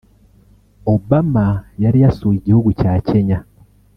[0.93, 1.45] Obama
[1.83, 3.37] yari yasuye igihugu cya Kenya